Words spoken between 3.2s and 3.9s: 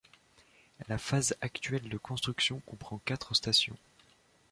stations.